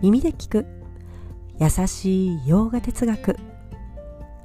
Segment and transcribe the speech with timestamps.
[0.00, 0.66] 耳で聞く。
[1.58, 3.36] 優しい洋画哲学。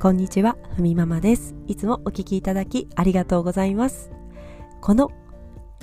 [0.02, 1.54] こんにちはふみママです。
[1.68, 4.10] いつもお聞きいただきありがとうございます。
[4.82, 5.12] この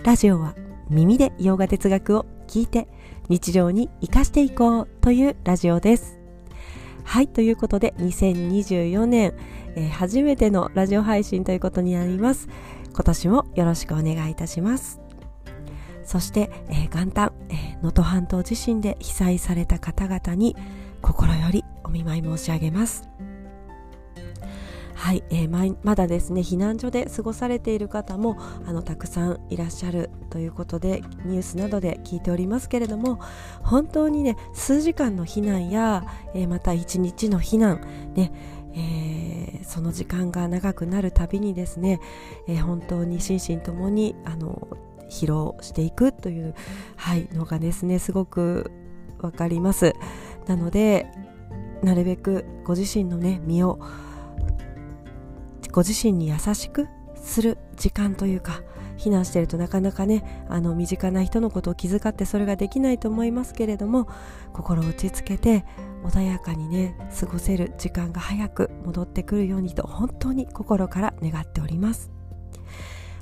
[0.03, 0.57] ラジオは
[0.89, 2.89] 耳で洋画哲学を聞いて
[3.29, 6.19] 日常に生かしていこうというラジオです。
[7.05, 9.35] はいということで2024年、
[9.77, 12.49] えー、初めてのラジオ配信ということになります。
[12.93, 15.00] 今年もよろしくお願いいたします。
[16.11, 17.33] そして、えー、元旦
[17.83, 20.57] 能登、ー、半島地震で被災された方々に
[21.03, 23.09] 心よりお見舞い申し上げます。
[24.97, 33.21] はい、えー、ままだですね避難所で過ごされている方もあのたくさんいらっしゃるということでニュースなどで聞いておりますけれども
[33.63, 36.05] 本当にね数時間の避難や、
[36.35, 37.81] えー、また一日の避難
[38.17, 38.33] ね
[38.73, 42.01] えー、その時間が長くなるたびにですね、
[42.47, 44.69] えー、本当に心身ともにあの
[45.11, 46.55] 疲労していくという、
[46.97, 48.71] はい、のがですねすごく
[49.21, 49.93] わかります。
[50.47, 51.07] なので
[51.83, 53.79] なるべくご自身のね身を
[55.73, 58.63] ご自身に優しくする時間というか
[58.97, 64.09] 避難してるとなかなかねあの身近な人のことを気遣ってそれができないと思いますけれども
[64.53, 65.65] 心を落ち着けて
[66.05, 72.20] 穏やかにね過ごせる時間が早く戻ってくるようにと本当に心から願っております。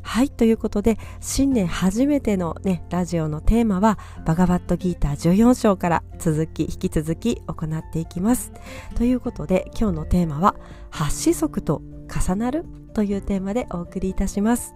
[0.09, 8.51] はいということで新年初めてのねラジオのテーマはバガバットギーター14章から続き引き続き行っていきます。
[8.97, 10.57] ということで今日のテーマは
[10.89, 12.65] 八子則と重なる
[12.95, 14.75] というテーマでお送りいたします。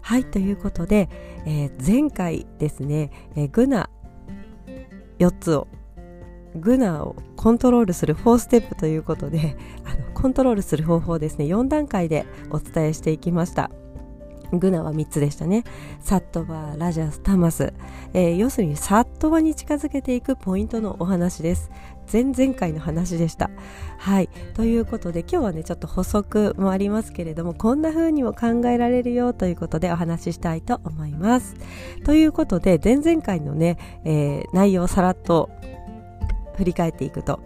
[0.00, 1.08] はいということで、
[1.44, 3.90] えー、前回ですね、えー、グナ
[5.18, 5.66] 4つを
[6.54, 13.72] グナをコントロールする4ステップということであのコントロールする方法ですね4段階でお伝えしていきました。
[14.52, 15.64] グナは3つでしたね。
[16.00, 17.72] サットバー、ラジャス、タマス。
[18.14, 21.70] えー、要するにサットバに近づけていくポイントのお話です。
[22.12, 23.50] 前々回の話でした。
[23.98, 24.28] はい。
[24.54, 31.54] ということで今日はね、ちょっと補足もありますけれども、こんな風にも考えられるよということでお話ししたいと思います。
[32.04, 35.50] ということで、前々回のね、えー、内容をさらっと
[36.56, 37.40] 振り返っていくと、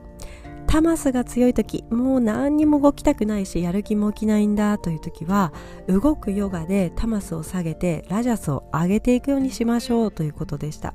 [0.71, 5.53] タマスが強い時もう何にも動きたくないしやる気も起きないんだという時は
[5.89, 10.95] 動くヨガでタマスを下げてラジャスを上げていくようにしましょうということでした。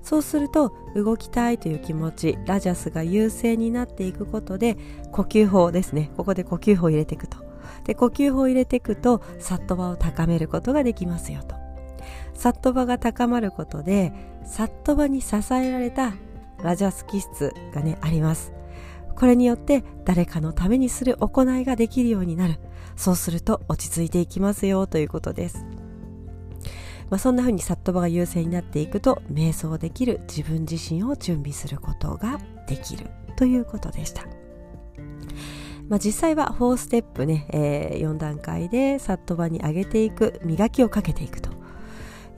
[0.00, 4.76] そうすると動きたいという気持ちラジャスが優勢になっていくことで
[5.10, 6.12] 呼吸法ですね。
[6.16, 7.38] ここで呼吸法を入れていくと。
[7.82, 11.56] で呼吸法を入れていくとサットバを高めることができますよと。
[12.32, 14.12] サットバが高まることで
[14.44, 16.12] サットバに支えられた
[16.62, 18.57] ラジャス気質がねあります。
[19.18, 22.60] これによって誰かのためにする行いができるようになる。
[22.98, 25.64] そうすると落ち着いていきますよということです、
[27.10, 33.06] まあ、そんな風にサットバが優勢になっていくと瞑想できる自分自身を準備することができる
[33.36, 34.26] ということでした。
[35.88, 41.50] まあ、実際は4ステップね、えー、4段階でサットバに上げていく磨きをかけていくと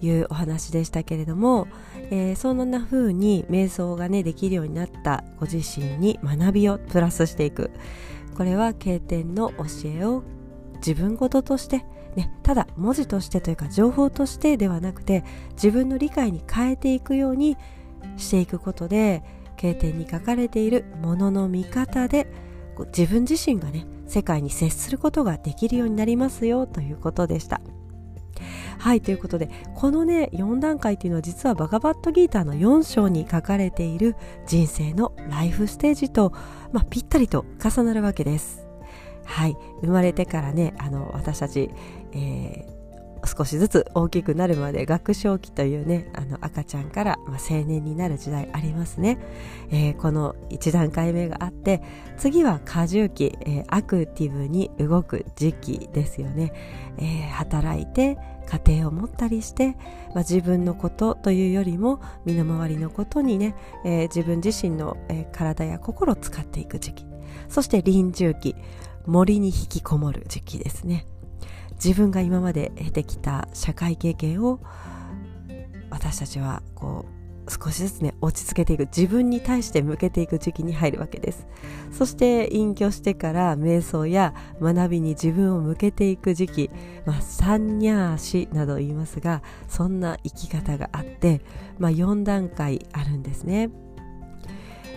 [0.00, 1.66] いうお話でしたけれども、
[2.10, 7.71] えー、そんな風に瞑想がねできるようになったご自身に学びをプラスしていく
[8.37, 10.22] これは経典の教えを
[10.76, 11.84] 自分事として、
[12.16, 17.56] ね、ただ文字としてというか情報としてではなくて自分の理解に変えていくように
[18.16, 19.22] していくことで
[19.56, 22.27] 経典に書かれているものの見方で
[22.97, 27.60] 自分自身がね世界に接することができるようになりますよということでした。
[28.80, 36.32] はいということでこのね4段階っていうのは実はバガバットギーターの4章に書かれている人生のライフステージと、
[36.72, 38.66] まあ、ぴったりと重なるわけです。
[39.26, 41.70] はい生まれてからねあの私たち、
[42.12, 42.80] えー
[43.26, 49.18] 少しずつ大きくなるまで学唱期というねあの赤ちゃんから、まあ、青年になる時代ありますね、
[49.70, 51.82] えー、この1段階目があって
[52.18, 56.52] 次は過重期、えー、アクティブに動く時期ですよね、
[56.98, 58.16] えー、働いて
[58.50, 59.77] 家庭を持ったりして、
[60.15, 63.54] まあ、自分のことというよりも身の回りのことにね、
[63.84, 67.07] え自分自身の、え体や心を使っていく時期。
[67.48, 68.57] そして臨終期
[69.07, 71.07] 森に引きこもる時期ですね。
[71.83, 74.60] 自分が今まで得てきた社会経験を
[75.89, 77.20] 私たちはこう
[77.50, 81.47] 少しずつね落ち着けていく自分に対して向けていく時期に入るわけです。
[81.91, 86.70] そして隠居してから瞑想や学びに自分を向けていく時期、
[87.04, 91.41] まあ、サンニャーシなど言いますがそんな生き方があって、
[91.78, 93.70] まあ、4段階あるんですね。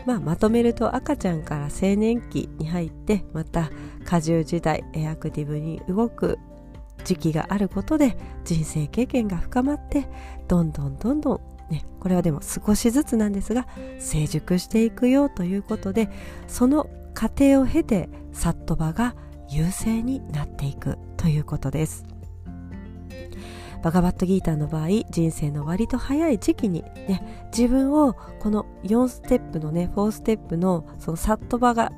[0.06, 3.72] まあ、まとめると赤ちゃんから青年期に入ってまた
[4.06, 6.40] 過重時代アクティブに動く
[7.06, 10.08] 時期があることで人生経験が深まって
[10.48, 13.68] どんどんどんどんね、これはでも少しずつなんですが
[14.00, 16.10] 成熟していくよということで
[16.48, 19.16] その過程を経てサットバが
[19.50, 22.06] 優勢になっていくということです。
[23.84, 31.92] バガバットギーターの場合人生の割と早い時期にね自分をこの4ステップのね4ステップのそのサットバが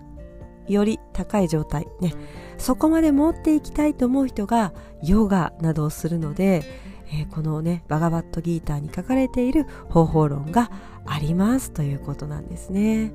[0.67, 2.15] より高い状態ね
[2.57, 4.73] そこまで持っていきたいと思う人が
[5.03, 6.63] ヨガなどをするので、
[7.07, 10.71] えー、このねバガバットギーターに書かれている方法論が
[11.05, 13.11] ありますということなんですね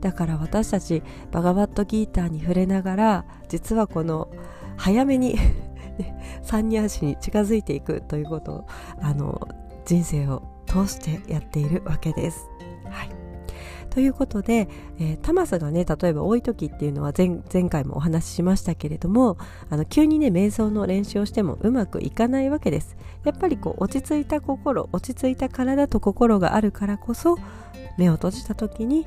[0.00, 1.02] だから私たち
[1.32, 4.28] バガバットギーターに触れながら実はこの
[4.76, 5.36] 早めに
[6.42, 8.66] 三人足に近づいていくということを
[9.00, 9.48] あの
[9.84, 12.55] 人生を通してやっているわけです。
[13.96, 19.38] ということで、えー、タマスがね例えば多い時っていうのは前前回もお話ししましたけれども
[19.70, 22.94] あの急にね瞑想の練習をしてもうまくいかないわけです。
[23.24, 27.38] やっぱりこう落ち着いた心落ち着いた体と心があるからこそ
[27.96, 29.06] 目を閉じた時に、うん、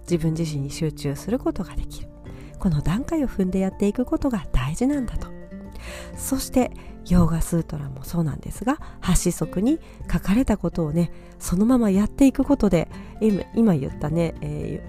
[0.00, 2.08] 自分自身に集中することができる。
[2.58, 5.28] この段階を踏んでやっていくことが大事なんだと。
[6.16, 6.72] そして
[7.08, 9.78] ヨーガスートラもそうなんですが8子則に
[10.10, 12.88] 書かれたことをねそのままやっていくことで
[13.54, 14.82] 今言ったね、え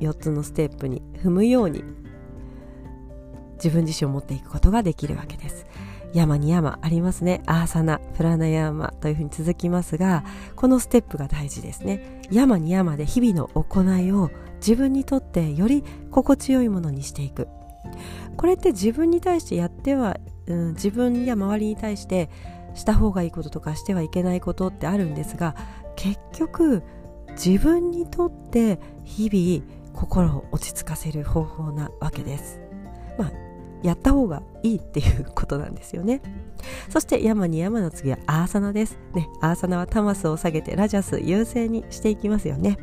[0.00, 1.84] ー、4つのステップに踏むように
[3.56, 5.66] 自分自身を持っていくことができるわけです。
[6.12, 7.42] 山に山ありますね。
[7.46, 10.24] アーサナプラナヤーマというふうに続きますが
[10.54, 12.22] このステップが大事ですね。
[12.30, 17.48] 山に山で日々の行いを自分にとってより心地よいものにしていく。
[18.36, 22.30] これって自分に対してやってはうん、自分や周りに対して
[22.74, 25.54] した方がいいこととかしてはいけないことってあるんですが
[25.96, 26.82] 結局
[27.30, 32.60] 自分にとって日々心を落ち着かせる方法なわけです。
[33.16, 33.32] まあ
[33.82, 36.22] やった方がいいっていうことなんですよね。
[36.88, 38.98] そして山に山の次はアーサナです。
[39.14, 42.78] ね、アーサナはタマスを下げてラジャス優勢にしていきますよね。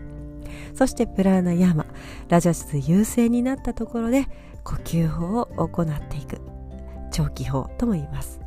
[0.75, 1.87] そしてプラーナヤマ、
[2.29, 4.25] ラジャス優勢になったところで
[4.63, 6.50] 呼吸法を行っていく。
[7.21, 8.39] 長期法とも言います。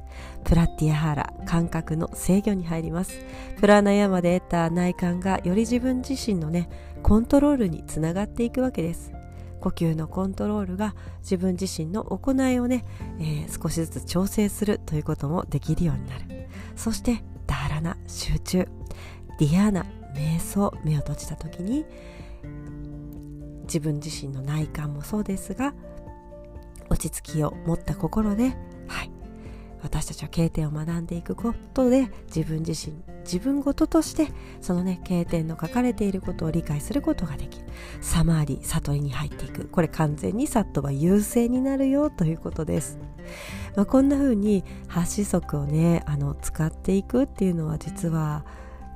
[0.44, 3.24] プラティアハーラ感覚の制御に入ります。
[3.60, 6.68] プラナヤマで得た内観がより自分自身のね
[7.02, 9.12] コントロールにつながっていくわけです。
[9.60, 12.84] 呼吸のコントロールが自分自身の行いをね、
[13.18, 16.48] えー、少しずつ調整するということもできるようになる。
[16.76, 18.68] そしてダーラナ集中。
[19.38, 21.84] ディアーナ瞑想目を閉じた時に
[23.62, 25.74] 自分自身の内観もそうですが
[26.90, 28.56] 落ち着きを持った心で、
[28.88, 29.10] はい、
[29.82, 34.28] 私たちは経典を学んでいくことで自分自身自分ごととして
[34.60, 37.64] そのね経典の書かれていることを理解することができる。
[38.00, 39.66] サマーリ悟りに入っていく。
[39.66, 42.98] これ完全にサットは優勢になるよということです、
[43.76, 48.44] まあ、こんな風に8子則をねあの使っていくっていうのは実は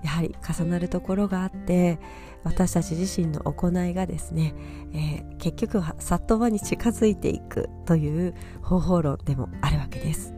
[0.03, 1.99] やはり重なるところがあって
[2.45, 4.55] 私たち自身の行いがですね、
[4.93, 10.35] えー、結局はサットバに近づいていくという方法論でもあるわけです。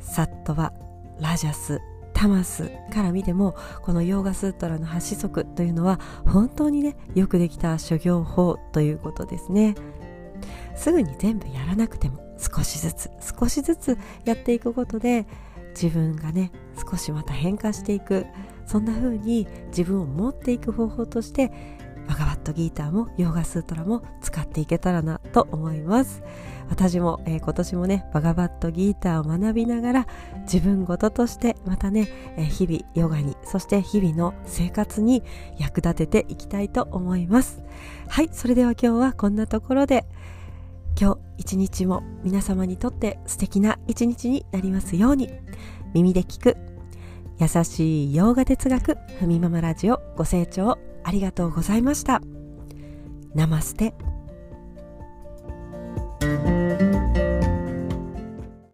[0.00, 0.72] サットバ
[1.18, 1.80] ラジャス
[2.12, 9.74] タマスから見てもこのヨーガスートラの8子則というのは本当にねよくできた諸行法ということですね。
[10.76, 15.26] すぐに全部やらなくても少しずつ少しずつやっていくことで
[15.70, 18.26] 自分がね少しまた変化していく。
[18.66, 21.52] そんな風に自分を持っていく方法として
[22.08, 26.22] バガバットギーターもヨーガスートラも使っていけたらなと思います。
[26.70, 30.06] 私も、えー、今年もねバガバットギーターを学びながら
[30.42, 35.22] 自分ごととしてまたね、えー、日々ヨガにそして日々の生活に
[35.58, 37.62] 役立てていきたいと思います。
[38.08, 40.04] はいそれでは今日はこんなところで
[41.00, 45.30] 今日一日も皆様にとって素敵な一日になりますように。
[45.94, 46.56] 耳で聞く。
[47.38, 52.20] 優しい洋画哲学ふみママラジオご清聴ありがとうございました。
[53.34, 53.94] ナマステ。